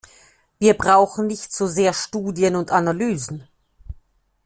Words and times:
Wir 0.57 0.73
brauchen 0.75 1.27
nicht 1.27 1.53
so 1.53 1.67
sehr 1.67 1.93
Studien 1.93 2.55
und 2.55 2.71
Analysen. 2.71 3.47